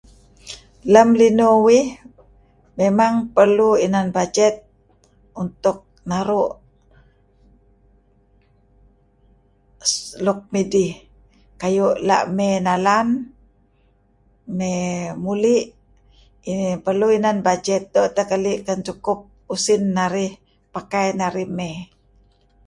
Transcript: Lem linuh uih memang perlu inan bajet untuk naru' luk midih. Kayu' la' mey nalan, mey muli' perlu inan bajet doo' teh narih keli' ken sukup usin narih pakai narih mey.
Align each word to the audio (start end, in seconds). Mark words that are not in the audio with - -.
Lem 0.93 1.09
linuh 1.19 1.55
uih 1.67 1.87
memang 2.79 3.13
perlu 3.35 3.69
inan 3.85 4.07
bajet 4.15 4.53
untuk 5.43 5.77
naru' 6.09 6.55
luk 10.25 10.39
midih. 10.53 10.91
Kayu' 11.61 11.97
la' 12.07 12.25
mey 12.37 12.55
nalan, 12.67 13.07
mey 14.57 14.77
muli' 15.23 15.61
perlu 16.85 17.07
inan 17.17 17.37
bajet 17.47 17.81
doo' 17.93 18.11
teh 18.15 18.25
narih 18.27 18.31
keli' 18.31 18.57
ken 18.65 18.79
sukup 18.87 19.19
usin 19.53 19.81
narih 19.97 20.31
pakai 20.73 21.07
narih 21.19 21.49
mey. 21.57 21.75